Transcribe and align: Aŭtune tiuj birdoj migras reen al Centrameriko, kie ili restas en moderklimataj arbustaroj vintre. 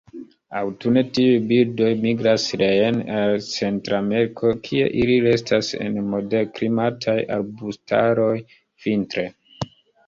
Aŭtune 0.59 1.01
tiuj 1.17 1.35
birdoj 1.51 1.89
migras 2.05 2.45
reen 2.63 2.97
al 3.19 3.37
Centrameriko, 3.49 4.55
kie 4.69 4.89
ili 5.05 5.21
restas 5.29 5.71
en 5.89 6.01
moderklimataj 6.17 7.17
arbustaroj 7.39 8.37
vintre. 8.89 9.31